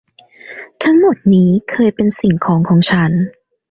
[0.83, 3.11] ทั้งหมดนี้เคยเป็นสิ่งของของฉัน